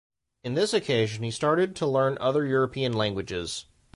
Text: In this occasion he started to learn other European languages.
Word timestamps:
In 0.43 0.55
this 0.55 0.73
occasion 0.73 1.21
he 1.23 1.29
started 1.29 1.75
to 1.75 1.85
learn 1.85 2.17
other 2.19 2.43
European 2.43 2.91
languages. 2.91 3.65